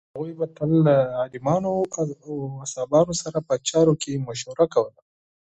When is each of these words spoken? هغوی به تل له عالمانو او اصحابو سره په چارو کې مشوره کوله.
هغوی 0.13 0.31
به 0.39 0.45
تل 0.57 0.71
له 0.87 0.95
عالمانو 1.19 1.73
او 1.97 2.33
اصحابو 2.65 3.13
سره 3.23 3.39
په 3.47 3.53
چارو 3.69 3.93
کې 4.01 4.23
مشوره 4.27 4.65
کوله. 4.73 4.99